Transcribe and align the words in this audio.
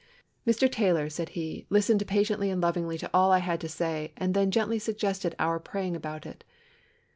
"Mr. 0.47 0.67
Taylor," 0.67 1.11
said 1.11 1.29
he, 1.37 1.67
"listened 1.69 2.03
patiently 2.07 2.49
and 2.49 2.59
lovingly 2.59 2.97
to 2.97 3.07
all 3.13 3.31
I 3.31 3.37
had 3.37 3.61
to 3.61 3.69
say, 3.69 4.13
and 4.17 4.33
then 4.33 4.49
gently 4.49 4.79
suggested 4.79 5.35
our 5.37 5.59
praying 5.59 5.95
about 5.95 6.25
it. 6.25 6.43